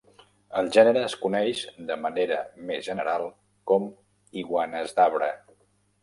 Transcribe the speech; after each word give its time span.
El 0.59 0.69
gènere 0.75 1.01
es 1.07 1.15
coneix, 1.25 1.59
de 1.89 1.97
manera 2.05 2.39
més 2.69 2.81
general, 2.87 3.25
com 3.73 3.85
"iguanes 4.45 4.97
d'arbre". 5.01 5.29